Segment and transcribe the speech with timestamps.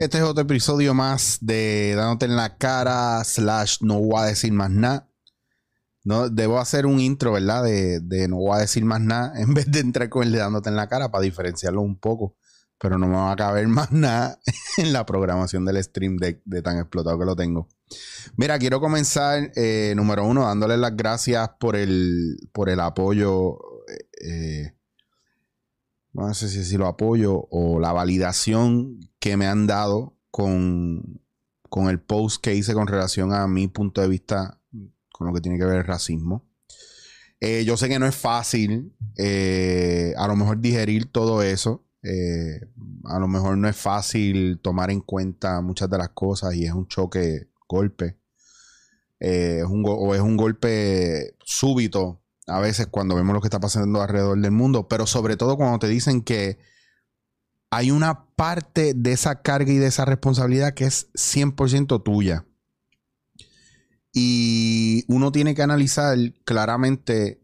[0.00, 4.50] Este es otro episodio más de Dándote en la cara, slash no voy a decir
[4.50, 5.10] más nada.
[6.04, 7.62] No, debo hacer un intro, ¿verdad?
[7.64, 10.38] De, de, no voy a decir más nada en vez de entrar con el de
[10.38, 12.34] dándote en la cara para diferenciarlo un poco.
[12.78, 14.40] Pero no me va a caber más nada
[14.78, 17.68] en la programación del stream de, tan explotado que lo tengo.
[18.38, 23.58] Mira, quiero comenzar, eh, número uno, dándole las gracias por el, por el apoyo.
[24.18, 24.79] Eh,
[26.12, 31.20] no sé si, lo apoyo o la validación que me han dado con,
[31.68, 34.60] con el post que hice con relación a mi punto de vista
[35.12, 36.46] con lo que tiene que ver el racismo.
[37.40, 41.86] Eh, yo sé que no es fácil eh, a lo mejor digerir todo eso.
[42.02, 42.60] Eh,
[43.04, 46.72] a lo mejor no es fácil tomar en cuenta muchas de las cosas y es
[46.72, 48.18] un choque, golpe.
[49.18, 54.02] Es un o es un golpe súbito a veces cuando vemos lo que está pasando
[54.02, 56.58] alrededor del mundo, pero sobre todo cuando te dicen que
[57.70, 62.44] hay una parte de esa carga y de esa responsabilidad que es 100% tuya.
[64.12, 67.40] Y uno tiene que analizar claramente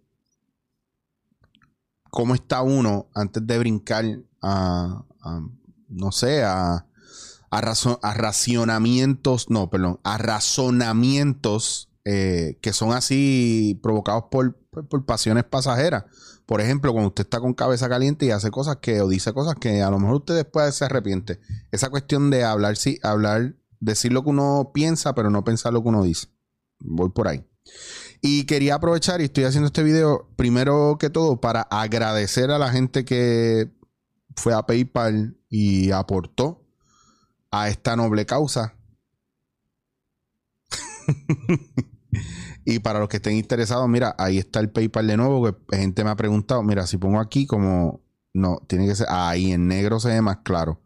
[2.11, 4.05] cómo está uno antes de brincar
[4.42, 5.05] a,
[5.89, 6.86] no sé, a,
[7.50, 16.05] a, racionamientos, no, perdón, a razonamientos eh, que son así provocados por, por, pasiones pasajeras.
[16.46, 19.55] Por ejemplo, cuando usted está con cabeza caliente y hace cosas que, o dice cosas
[19.56, 21.41] que a lo mejor usted después se arrepiente.
[21.72, 25.83] Esa cuestión de hablar, sí, hablar, decir lo que uno piensa, pero no pensar lo
[25.83, 26.28] que uno dice.
[26.78, 27.44] Voy por ahí.
[28.20, 32.70] Y quería aprovechar y estoy haciendo este video primero que todo para agradecer a la
[32.70, 33.70] gente que
[34.36, 36.66] fue a PayPal y aportó
[37.50, 38.74] a esta noble causa.
[42.69, 46.03] y para los que estén interesados, mira, ahí está el PayPal de nuevo, que gente
[46.03, 48.00] me ha preguntado, mira, si pongo aquí como,
[48.34, 50.81] no, tiene que ser, ahí en negro se ve más claro.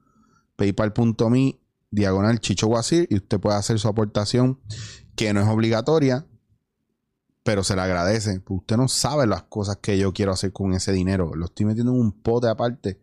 [0.56, 1.59] PayPal.me,
[1.91, 4.60] diagonal Chicho Guasir, y usted puede hacer su aportación
[5.16, 6.27] que no es obligatoria,
[7.44, 8.43] pero se le agradece.
[8.47, 11.34] Usted no sabe las cosas que yo quiero hacer con ese dinero.
[11.34, 13.00] Lo estoy metiendo en un pote aparte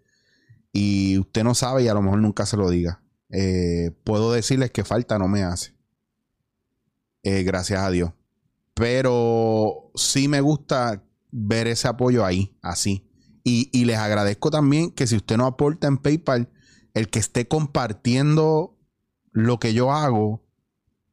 [0.72, 3.02] y usted no sabe y a lo mejor nunca se lo diga.
[3.32, 5.74] Eh, puedo decirles que falta no me hace.
[7.24, 8.12] Eh, gracias a Dios.
[8.78, 13.10] Pero sí me gusta ver ese apoyo ahí, así.
[13.44, 16.50] Y, y les agradezco también que si usted no aporta en PayPal,
[16.94, 18.78] el que esté compartiendo
[19.32, 20.48] lo que yo hago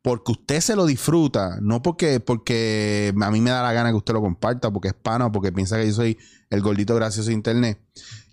[0.05, 3.97] porque usted se lo disfruta, no porque, porque a mí me da la gana que
[3.97, 6.19] usted lo comparta, porque es pana, porque piensa que yo soy
[6.51, 7.81] el gordito gracioso de internet,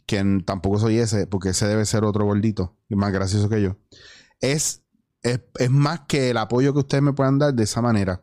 [0.05, 3.77] que tampoco soy ese, porque ese debe ser otro gordito, más gracioso que yo.
[4.41, 4.83] Es,
[5.23, 8.21] es, más que el apoyo que ustedes me puedan dar de esa manera.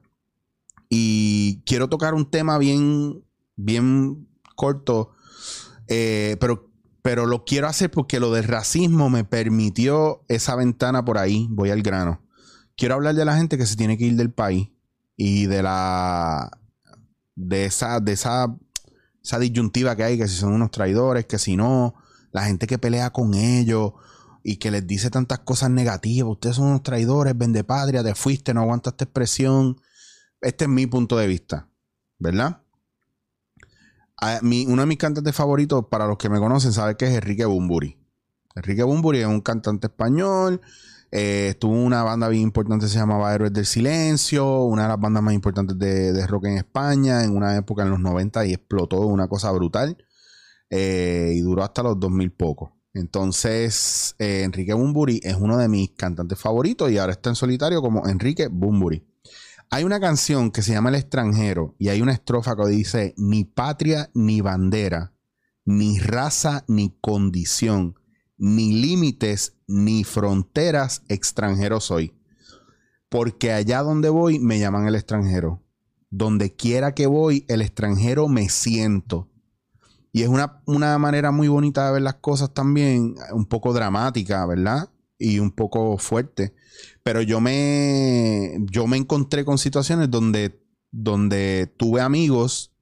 [0.89, 3.25] Y quiero tocar un tema bien,
[3.57, 5.13] bien corto,
[5.87, 6.71] eh, pero,
[7.03, 11.47] pero lo quiero hacer porque lo del racismo me permitió esa ventana por ahí.
[11.51, 12.23] Voy al grano
[12.79, 14.71] quiero hablar de la gente que se tiene que ir del país
[15.17, 16.51] y de la
[17.35, 18.57] de esa de esa
[19.23, 21.95] esa disyuntiva que hay que si son unos traidores, que si no,
[22.33, 23.93] la gente que pelea con ellos
[24.43, 28.55] y que les dice tantas cosas negativas, ustedes son unos traidores, vende patria, te fuiste,
[28.55, 29.77] no aguanta esta expresión.
[30.41, 31.69] Este es mi punto de vista,
[32.19, 32.63] ¿verdad?
[34.21, 37.97] uno de mis cantantes favoritos, para los que me conocen, sabe que es Enrique Bumburi.
[38.57, 40.61] Enrique Bumburi es un cantante español
[41.11, 45.23] eh, estuvo una banda bien importante se llamaba Héroes del Silencio, una de las bandas
[45.23, 49.29] más importantes de, rock en España, en una época en los 90 y explotó una
[49.29, 49.97] cosa brutal.
[50.71, 52.77] Eh, y duró hasta los 2000 poco.
[52.93, 57.81] Entonces, eh, Enrique Bumburi es uno de mis cantantes favoritos y ahora está en solitario
[57.81, 59.03] como Enrique Bumburi.
[59.71, 63.45] Hay una canción que se llama El extranjero y hay una estrofa que dice, ni
[63.45, 65.13] patria ni bandera,
[65.65, 67.99] ni raza ni condición
[68.39, 72.15] ni límites ni fronteras extranjeros soy.
[73.09, 75.63] Porque allá donde voy me llaman el extranjero.
[76.11, 79.29] Donde quiera que voy, el extranjero me siento.
[80.13, 84.89] Y es una, manera muy bonita de ver las cosas también, un poco dramática, ¿verdad?
[85.19, 86.55] Y un poco fuerte.
[87.03, 92.73] Pero yo me, yo me encontré con situaciones donde, donde tuve amigos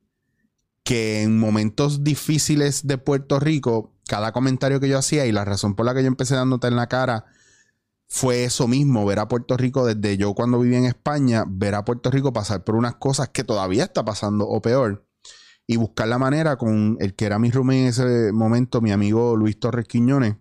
[0.82, 5.74] que en momentos difíciles de Puerto Rico cada comentario que yo hacía y la razón
[5.74, 7.26] por la que yo empecé dándote en la cara
[8.08, 11.84] fue eso mismo, ver a Puerto Rico desde yo cuando vivía en España, ver a
[11.84, 15.04] Puerto Rico pasar por unas cosas que todavía está pasando o peor
[15.66, 19.34] y buscar la manera con el que era mi roommate en ese momento, mi amigo
[19.36, 20.36] Luis Torres Quiñones,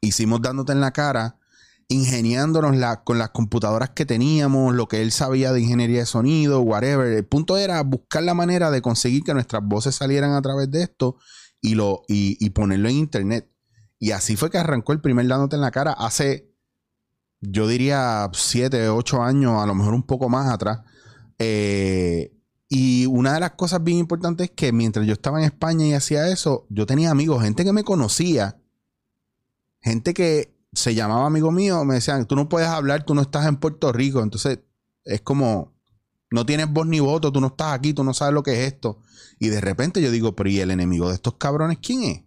[0.00, 1.38] hicimos dándote en la cara,
[1.88, 6.60] ingeniándonos la, con las computadoras que teníamos, lo que él sabía de ingeniería de sonido,
[6.60, 7.06] whatever.
[7.06, 10.82] El punto era buscar la manera de conseguir que nuestras voces salieran a través de
[10.82, 11.16] esto
[11.60, 13.50] y, lo, y, ponerlo en internet.
[13.98, 16.48] Y así fue que arrancó el primer dándote en la cara hace
[17.40, 20.80] yo diría siete, ocho años, a lo mejor un poco más atrás.
[21.38, 22.32] Eh,
[22.68, 25.94] y una de las cosas bien importantes es que mientras yo estaba en España y
[25.94, 28.57] hacía eso, yo tenía amigos, gente que me conocía,
[29.80, 33.46] gente que se llamaba amigo mío, me decían, tú no puedes hablar, tú no estás
[33.46, 34.22] en Puerto Rico.
[34.22, 34.60] Entonces,
[35.04, 35.74] es como,
[36.30, 38.72] no tienes voz ni voto, tú no estás aquí, tú no sabes lo que es
[38.72, 39.00] esto.
[39.38, 42.22] Y de repente yo digo, pero ¿y el enemigo de estos cabrones quién es?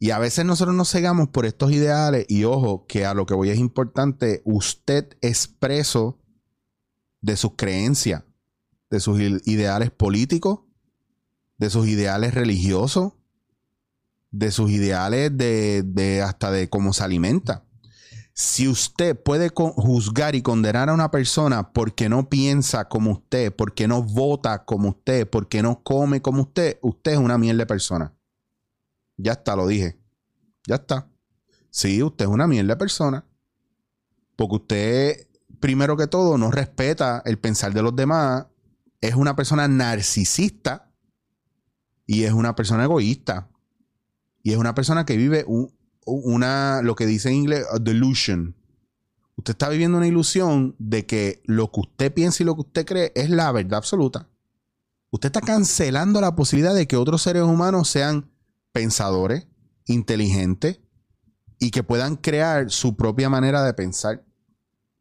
[0.00, 3.34] Y a veces nosotros nos cegamos por estos ideales y ojo, que a lo que
[3.34, 6.18] voy es importante, usted es preso
[7.20, 8.22] de sus creencias,
[8.90, 10.60] de sus ideales políticos,
[11.56, 13.14] de sus ideales religiosos,
[14.30, 17.64] de sus ideales de, de hasta de cómo se alimenta.
[18.34, 23.88] Si usted puede juzgar y condenar a una persona porque no piensa como usted, porque
[23.88, 28.14] no vota como usted, porque no come como usted, usted es una mierda de persona.
[29.16, 30.00] Ya está, lo dije.
[30.68, 31.10] Ya está.
[31.70, 33.26] Sí, usted es una mierda de persona.
[34.36, 35.28] Porque usted,
[35.58, 38.46] primero que todo, no respeta el pensar de los demás.
[39.00, 40.92] Es una persona narcisista.
[42.06, 43.47] Y es una persona egoísta.
[44.42, 45.72] Y es una persona que vive un,
[46.08, 48.56] una, lo que dice en inglés, delusion.
[49.36, 52.86] Usted está viviendo una ilusión de que lo que usted piensa y lo que usted
[52.86, 54.28] cree es la verdad absoluta.
[55.10, 58.30] Usted está cancelando la posibilidad de que otros seres humanos sean
[58.72, 59.46] pensadores,
[59.86, 60.80] inteligentes
[61.58, 64.24] y que puedan crear su propia manera de pensar.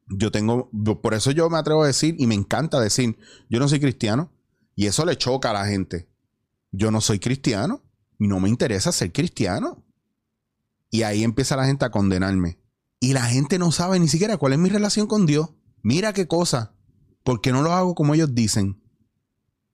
[0.08, 0.70] Yo tengo,
[1.02, 3.18] por eso yo me atrevo a decir y me encanta decir,
[3.50, 4.32] yo no soy cristiano
[4.76, 6.10] y eso le choca a la gente.
[6.72, 7.84] Yo no soy cristiano
[8.18, 9.84] no me interesa ser cristiano.
[10.90, 12.60] Y ahí empieza la gente a condenarme.
[13.00, 15.50] Y la gente no sabe ni siquiera cuál es mi relación con Dios.
[15.84, 16.74] Mira qué cosa.
[17.24, 18.82] Porque no lo hago como ellos dicen.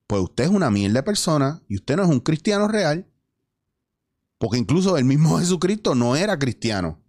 [0.06, 3.08] Pues usted es una mierda persona y usted no es un cristiano real.
[4.38, 7.00] Porque incluso el mismo Jesucristo no era cristiano.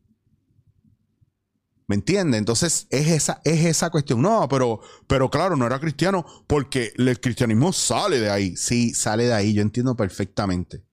[1.87, 2.37] ¿Me entiende?
[2.37, 4.21] Entonces es esa, es esa cuestión.
[4.21, 8.55] No, pero, pero claro, no era cristiano porque el cristianismo sale de ahí.
[8.55, 9.53] Sí, sale de ahí.
[9.53, 10.84] Yo entiendo perfectamente.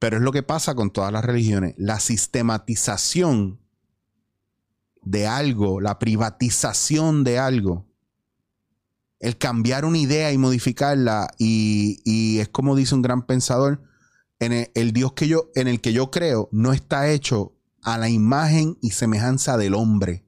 [0.00, 1.74] Pero es lo que pasa con todas las religiones.
[1.76, 3.60] La sistematización
[5.02, 7.86] de algo, la privatización de algo,
[9.20, 13.82] el cambiar una idea y modificarla, y, es como dice un gran pensador,
[14.38, 18.08] en el, Dios que yo, en el que yo creo no está hecho a la
[18.08, 20.24] imagen y semejanza del hombre.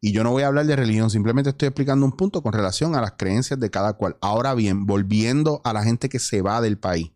[0.00, 2.94] Y yo no voy a hablar de religión, simplemente estoy explicando un punto con relación
[2.94, 4.16] a las creencias de cada cual.
[4.22, 7.13] Ahora bien, volviendo a la gente que se va del país.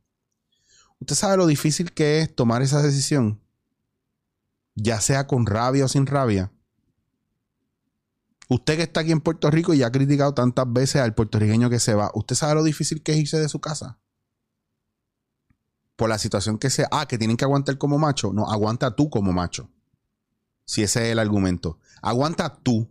[1.00, 3.40] Usted sabe lo difícil que es tomar esa decisión,
[4.74, 6.52] ya sea con rabia o sin rabia.
[8.48, 11.78] Usted que está aquí en Puerto Rico y ha criticado tantas veces al puertorriqueño que
[11.78, 13.98] se va, ¿usted sabe lo difícil que es irse de su casa?
[15.96, 18.32] Por la situación que sea, ah, que tienen que aguantar como macho.
[18.32, 19.68] No, aguanta tú como macho.
[20.64, 21.78] Si ese es el argumento.
[22.00, 22.88] Aguanta tú.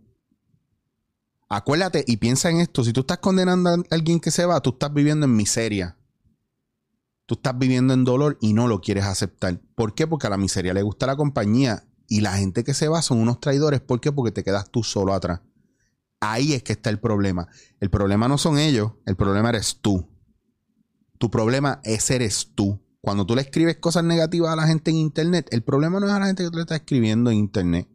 [1.48, 2.84] Acuérdate y piensa en esto.
[2.84, 5.97] Si tú estás condenando a alguien que se va, tú estás viviendo en miseria.
[7.28, 9.60] Tú estás viviendo en dolor y no lo quieres aceptar.
[9.74, 10.06] ¿Por qué?
[10.06, 13.18] Porque a la miseria le gusta la compañía y la gente que se va son
[13.18, 13.82] unos traidores.
[13.82, 14.10] ¿Por qué?
[14.10, 15.42] Porque te quedas tú solo atrás.
[16.20, 17.46] Ahí es que está el problema.
[17.80, 20.08] El problema no son ellos, el problema eres tú.
[21.18, 22.80] Tu problema es eres tú.
[23.02, 26.12] Cuando tú le escribes cosas negativas a la gente en internet, el problema no es
[26.14, 27.86] a la gente que tú le estás escribiendo en internet.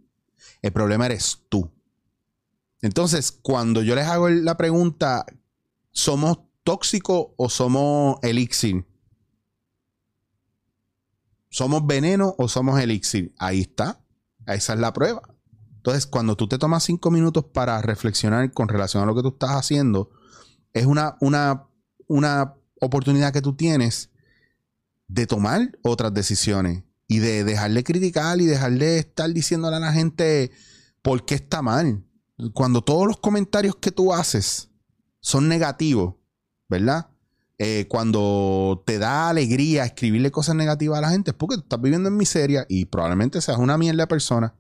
[0.62, 1.72] El problema eres tú.
[2.84, 5.26] Entonces, cuando yo les hago la pregunta,
[5.90, 8.86] ¿somos tóxicos o somos elixir?
[11.54, 13.32] ¿Somos veneno o somos elixir?
[13.38, 14.04] Ahí está.
[14.48, 15.22] Esa es la prueba.
[15.76, 19.28] Entonces, cuando tú te tomas cinco minutos para reflexionar con relación a lo que tú
[19.28, 20.10] estás haciendo,
[20.74, 21.68] es una, una,
[22.08, 24.10] una oportunidad que tú tienes
[25.08, 29.80] de tomar otras decisiones y de dejar de criticar y dejar de estar diciéndole a
[29.80, 30.50] la gente
[31.04, 32.04] por qué está mal.
[32.56, 34.72] Cuando todos los comentarios que tú haces
[35.20, 36.16] son negativos,
[36.68, 37.12] ¿verdad?
[37.66, 42.10] Eh, cuando te da alegría escribirle cosas negativas a la gente es porque estás viviendo
[42.10, 44.54] en miseria y probablemente seas una mierda de persona.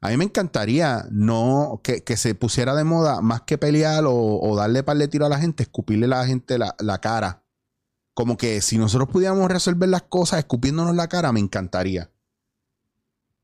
[0.00, 4.84] A mí me encantaría no que, se pusiera de moda más que pelear o, darle
[4.84, 7.42] par de tiro a la gente, escupirle a la gente la, la, cara.
[8.14, 12.12] Como que si nosotros pudiéramos resolver las cosas escupiéndonos la cara, me encantaría.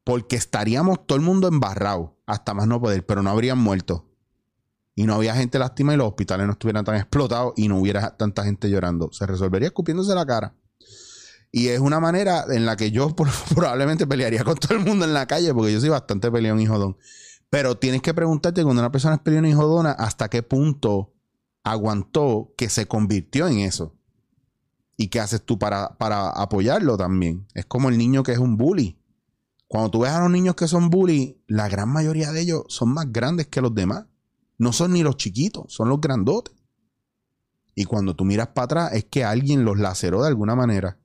[0.04, 4.05] Porque estaríamos todo el mundo embarrado, hasta más no poder, pero no habrían muerto
[4.98, 8.16] y no había gente lastimada y los hospitales no estuvieran tan explotados y no hubiera
[8.16, 9.12] tanta gente llorando.
[9.12, 10.54] Se resolvería escupiéndose la cara.
[11.52, 13.14] Y es una manera en la que yo
[13.54, 16.66] probablemente pelearía con todo el mundo en la calle, porque yo soy bastante peleón y
[16.66, 16.96] jodón.
[17.50, 21.12] Pero tienes que preguntarte cuando una persona es peleón y jodona, hasta qué punto
[21.62, 23.94] aguantó que se convirtió en eso.
[24.96, 27.46] ¿Y qué haces tú para, para apoyarlo también?
[27.52, 28.98] Es como el niño que es un bully.
[29.68, 32.94] Cuando tú ves a los niños que son bully, la gran mayoría de ellos son
[32.94, 34.06] más grandes que los demás.
[34.58, 36.54] No son ni los chiquitos, son los grandotes.
[37.74, 40.98] Y cuando tú miras para atrás, es que alguien los laceró de alguna manera.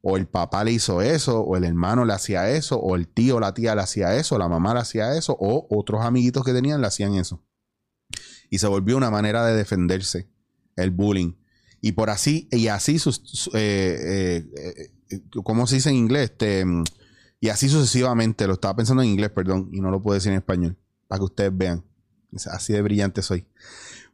[0.00, 3.36] O el papá le hizo eso, o el hermano le hacía eso, o el tío
[3.36, 6.52] o la tía le hacía eso, la mamá le hacía eso, o otros amiguitos que
[6.52, 7.42] tenían le hacían eso.
[8.48, 10.30] Y se volvió una manera de defenderse,
[10.76, 11.34] el bullying.
[11.80, 16.30] Y por así, y así, sus, eh, eh, eh, ¿cómo se dice en inglés?
[16.30, 16.64] Este,
[17.40, 18.46] y así sucesivamente.
[18.46, 21.24] Lo estaba pensando en inglés, perdón, y no lo puedo decir en español, para que
[21.24, 21.84] ustedes vean.
[22.50, 23.46] Así de brillante soy.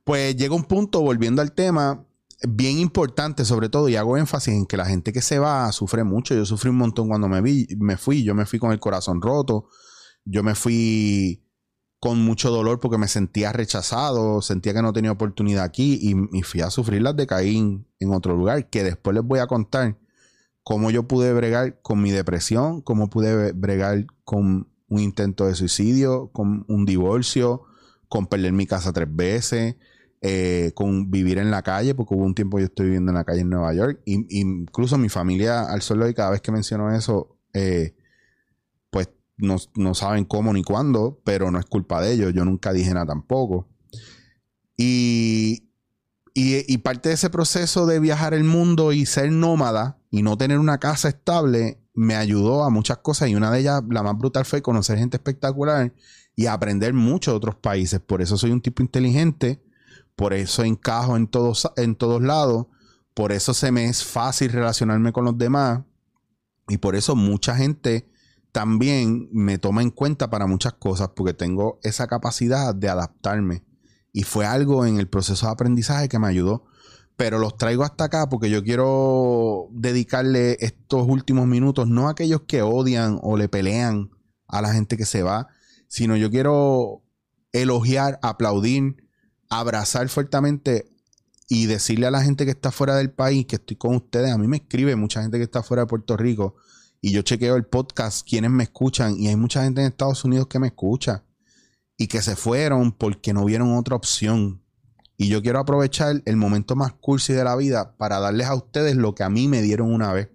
[0.05, 2.05] Pues llega un punto, volviendo al tema,
[2.49, 6.05] bien importante sobre todo, y hago énfasis en que la gente que se va sufre
[6.05, 6.35] mucho.
[6.35, 9.23] Yo sufrí un montón cuando me, vi, me fui, yo me fui con el corazón
[9.23, 9.69] roto,
[10.25, 11.43] yo me fui
[12.03, 16.61] con mucho dolor porque me sentía rechazado, sentía que no tenía oportunidad aquí y, fui
[16.61, 19.97] a sufrir las de Caín en otro lugar, que después les voy a contar
[20.65, 26.31] cómo yo pude bregar con mi depresión, cómo pude bregar con un intento de suicidio,
[26.33, 27.63] con un divorcio,
[28.13, 29.77] con perder mi casa tres veces,
[30.21, 33.25] eh, con vivir en la calle, porque hubo un tiempo yo estoy viviendo en la
[33.25, 34.03] calle en Nueva York.
[34.05, 37.97] Y, incluso mi familia, al solo y cada vez que menciono eso, eh,
[38.91, 42.35] pues no, saben cómo ni cuándo, pero no es culpa de ellos.
[42.35, 43.71] Yo nunca dije nada tampoco.
[44.77, 45.71] Y,
[46.35, 50.59] y, parte de ese proceso de viajar el mundo y ser nómada y no tener
[50.59, 54.45] una casa estable me ayudó a muchas cosas y una de ellas, la más brutal,
[54.45, 55.95] fue conocer gente espectacular
[56.35, 58.01] y aprender mucho de otros países.
[58.01, 59.63] Por eso soy un tipo inteligente
[60.17, 62.67] por eso encajo en todos, en todos lados,
[63.15, 65.83] por eso se me es fácil relacionarme con los demás
[66.69, 68.09] y por eso mucha gente
[68.53, 73.65] también me toma en cuenta para muchas cosas porque tengo esa capacidad de adaptarme
[74.13, 76.67] y fue algo en el proceso de aprendizaje que me ayudó.
[77.17, 82.43] Pero los traigo hasta acá porque yo quiero dedicarle estos últimos minutos no a aquellos
[82.43, 84.11] que odian o le pelean
[84.49, 85.49] a la gente que se va,
[85.93, 87.03] sino yo quiero
[87.53, 89.07] elogiar, aplaudir,
[89.51, 90.91] abrazar fuertemente
[91.51, 94.33] y decirle a la gente que está fuera del país que estoy con ustedes.
[94.33, 96.57] A mí me escribe mucha gente que está fuera de Puerto Rico
[97.03, 100.47] y yo chequeo el podcast, quienes me escuchan y hay mucha gente en Estados Unidos
[100.47, 101.25] que me escucha
[101.99, 104.63] y que se fueron porque no vieron otra opción.
[105.19, 108.97] Y yo quiero aprovechar el momento más cursi de la vida para darles a ustedes
[108.97, 110.31] lo que a mí me dieron una vez.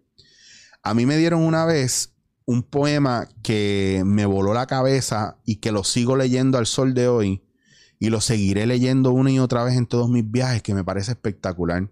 [0.83, 2.13] A mí me dieron una vez
[2.47, 7.09] un poema que me voló la cabeza y que lo sigo leyendo al sol de
[7.09, 7.43] hoy
[7.99, 11.11] y lo seguiré leyendo una y otra vez en todos mis viajes, que me parece
[11.11, 11.91] espectacular.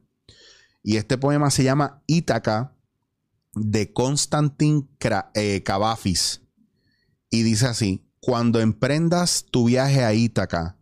[0.82, 2.74] Y este poema se llama Ítaca
[3.54, 6.42] de Constantin Cavafis.
[6.42, 6.48] Eh,
[7.32, 10.78] y dice así, cuando emprendas tu viaje a Ítaca,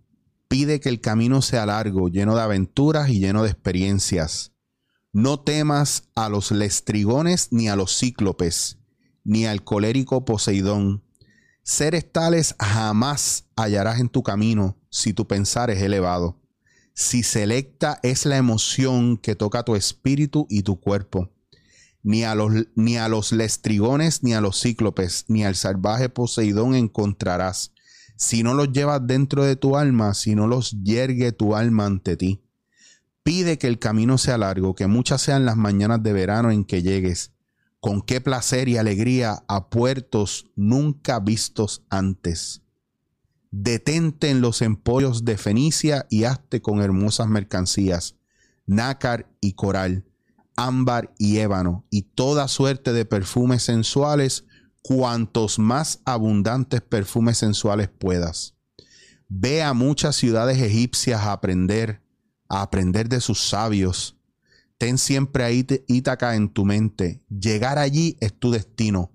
[0.48, 4.52] pide que el camino sea largo, lleno de aventuras y lleno de experiencias.
[5.14, 8.78] No temas a los lestrigones ni a los cíclopes,
[9.24, 11.04] ni al colérico Poseidón.
[11.64, 16.40] Seres tales jamás hallarás en tu camino si tu pensar es elevado.
[16.94, 21.32] Si selecta es la emoción que toca tu espíritu y tu cuerpo.
[22.04, 26.76] Ni a, los, ni a los lestrigones, ni a los cíclopes, ni al salvaje Poseidón
[26.76, 27.74] encontrarás.
[28.18, 32.18] Si no los llevas dentro de tu alma, si no los yergue tu alma ante
[32.18, 32.44] ti.
[33.24, 36.84] Pide que el camino sea largo, que muchas sean las mañanas de verano en que
[36.84, 37.33] llegues,
[37.84, 42.62] con qué placer y alegría a puertos nunca vistos antes.
[43.52, 48.16] Detente en los emporios de Fenicia y hazte con hermosas mercancías,
[48.66, 50.06] nácar y coral,
[50.56, 54.46] ámbar y ébano, y toda suerte de perfumes sensuales,
[54.82, 58.56] cuantos más abundantes perfumes sensuales puedas.
[59.28, 62.02] Ve a muchas ciudades egipcias a aprender,
[62.48, 64.16] a aprender de sus sabios,
[64.84, 67.24] Ten siempre ahí Ítaca en tu mente.
[67.30, 69.14] Llegar allí es tu destino.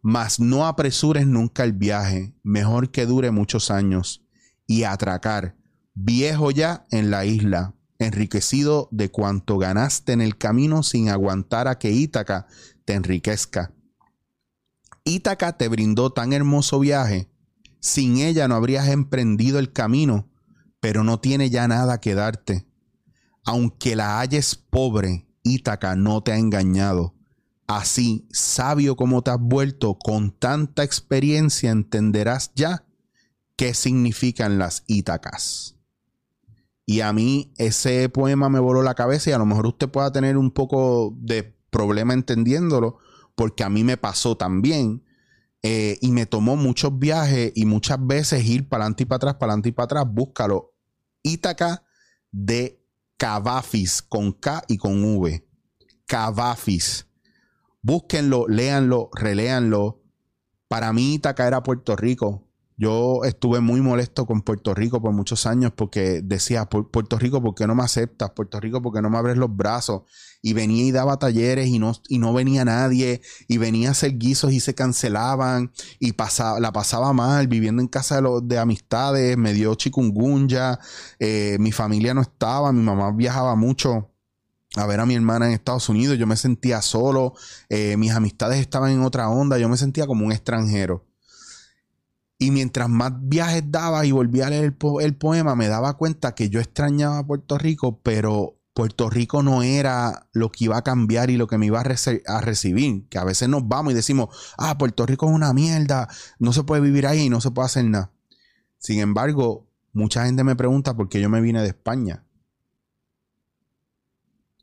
[0.00, 4.24] Mas no apresures nunca el viaje, mejor que dure muchos años.
[4.66, 5.56] Y atracar,
[5.92, 11.78] viejo ya en la isla, enriquecido de cuanto ganaste en el camino sin aguantar a
[11.78, 12.46] que Ítaca
[12.86, 13.74] te enriquezca.
[15.04, 17.28] Ítaca te brindó tan hermoso viaje,
[17.78, 20.30] sin ella no habrías emprendido el camino,
[20.80, 22.69] pero no tiene ya nada que darte
[23.44, 27.14] aunque la halles pobre, Ítaca no te ha engañado.
[27.66, 32.84] Así, sabio como te has vuelto, con tanta experiencia entenderás ya
[33.56, 35.76] qué significan las Ítacas.
[36.84, 40.10] Y a mí ese poema me voló la cabeza y a lo mejor usted pueda
[40.10, 42.98] tener un poco de problema entendiéndolo,
[43.36, 45.04] porque a mí me pasó también.
[45.62, 49.34] Eh, y me tomó muchos viajes y muchas veces ir para adelante y para atrás,
[49.34, 50.04] para adelante y para atrás.
[50.08, 50.74] Búscalo.
[51.22, 51.84] Ítaca
[52.32, 52.79] de
[53.20, 55.46] Cavafis con K y con V.
[56.06, 57.06] Cavafis.
[57.82, 60.00] Búsquenlo, léanlo, reléanlo.
[60.68, 62.49] Para mí, Itaca era Puerto Rico.
[62.80, 67.54] Yo estuve muy molesto con Puerto Rico por muchos años porque decía, Puerto Rico, ¿por
[67.54, 68.30] qué no me aceptas?
[68.30, 70.04] Puerto Rico, ¿por qué no me abres los brazos?
[70.40, 73.20] Y venía y daba talleres y no, y no venía nadie.
[73.48, 75.72] Y venía a hacer guisos y se cancelaban.
[75.98, 79.36] Y pasaba, la pasaba mal viviendo en casa de, de amistades.
[79.36, 80.78] Me dio chikungunya.
[81.18, 82.72] Eh, mi familia no estaba.
[82.72, 84.10] Mi mamá viajaba mucho
[84.76, 86.16] a ver a mi hermana en Estados Unidos.
[86.16, 87.34] Yo me sentía solo.
[87.68, 89.58] Eh, mis amistades estaban en otra onda.
[89.58, 91.09] Yo me sentía como un extranjero.
[92.42, 96.48] Y mientras más viajes daba y volvía a leer el, poema, me daba cuenta que
[96.48, 101.28] yo extrañaba a Puerto Rico, pero Puerto Rico no era lo que iba a cambiar
[101.28, 103.06] y lo que me iba a, a, recibir.
[103.10, 106.64] Que a veces nos vamos y decimos, ah, Puerto Rico es una mierda, no se
[106.64, 108.10] puede vivir ahí y no se puede hacer nada.
[108.78, 112.24] Sin embargo, mucha gente me pregunta por qué yo me vine de España.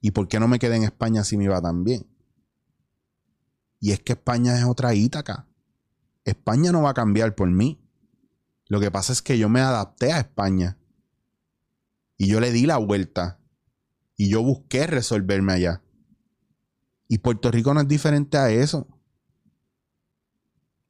[0.02, 2.08] ¿Y por qué no me quedé en España si me iba tan bien?
[3.80, 5.46] Y es que España es otra Ítaca.
[6.28, 7.80] España no va a cambiar por mí.
[8.68, 10.78] Lo que pasa es que yo me adapté a España.
[12.18, 13.40] Y yo le di la vuelta.
[14.18, 15.82] Y yo busqué resolverme allá.
[17.08, 18.88] Y Puerto Rico no es diferente a eso.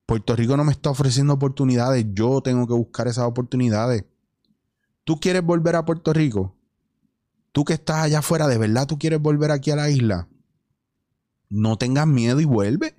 [0.07, 2.03] Puerto Rico no me está ofreciendo oportunidades.
[2.13, 4.05] Yo tengo que buscar esas oportunidades.
[5.03, 6.55] ¿Tú quieres volver a Puerto Rico?
[7.51, 10.27] Tú que estás allá afuera, ¿de verdad tú quieres volver aquí a la isla?
[11.49, 12.95] No tengas miedo y vuelve.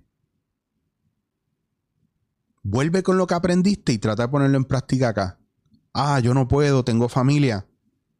[2.70, 5.38] Vuelve con lo que aprendiste y trata de ponerlo en práctica acá.
[5.94, 7.66] Ah, yo no puedo, tengo familia.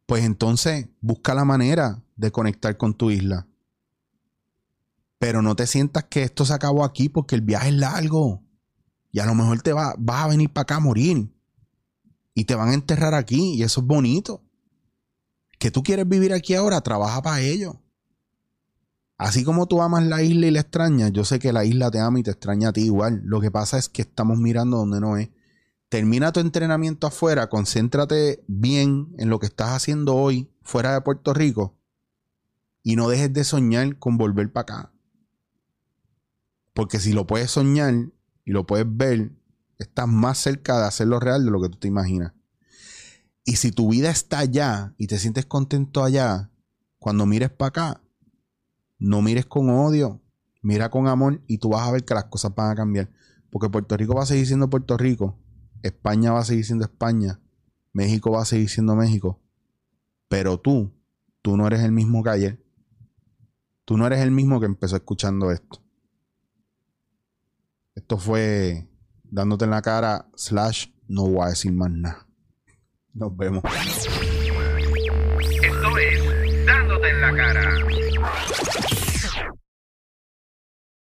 [0.07, 3.45] Pues entonces busca la manera de conectar con tu isla.
[5.19, 8.41] Pero no te sientas que esto se acabó aquí porque el viaje es largo.
[9.11, 11.31] Y a lo mejor te va, vas a venir para acá a morir.
[12.33, 13.53] Y te van a enterrar aquí.
[13.53, 14.41] Y eso es bonito.
[15.59, 17.79] Que tú quieres vivir aquí ahora, trabaja para ello.
[19.19, 21.99] Así como tú amas la isla y la extrañas, yo sé que la isla te
[21.99, 23.21] ama y te extraña a ti igual.
[23.25, 25.29] Lo que pasa es que estamos mirando donde no es.
[25.89, 31.33] Termina tu entrenamiento afuera, concéntrate bien en lo que estás haciendo hoy fuera de Puerto
[31.33, 31.77] Rico
[32.81, 34.93] y no dejes de soñar con volver para acá.
[36.73, 37.93] Porque si lo puedes soñar
[38.45, 39.33] y lo puedes ver,
[39.79, 42.31] estás más cerca de hacerlo real de lo que tú te imaginas.
[43.43, 46.51] Y si tu vida está allá y te sientes contento allá,
[46.99, 48.01] cuando mires para acá,
[48.99, 50.21] no mires con odio,
[50.61, 53.09] mira con amor y tú vas a ver que las cosas van a cambiar.
[53.49, 55.39] Porque Puerto Rico va a seguir siendo Puerto Rico,
[55.81, 57.39] España va a seguir siendo España,
[57.93, 59.41] México va a seguir siendo México.
[60.27, 60.93] Pero tú,
[61.41, 62.63] tú no eres el mismo que ayer.
[63.85, 65.81] Tú no eres el mismo que empezó escuchando esto.
[67.95, 68.87] Esto fue
[69.23, 72.27] dándote en la cara, slash, no voy a decir más nada.
[73.13, 73.63] Nos vemos.
[75.63, 77.69] Esto es dándote en la cara.